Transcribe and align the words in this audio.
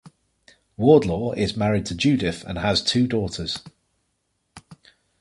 Wardlaw 0.77 1.33
is 1.33 1.55
married 1.55 1.85
to 1.85 1.93
Judith 1.93 2.43
and 2.47 2.57
has 2.57 2.81
two 2.81 3.05
daughters. 3.05 3.59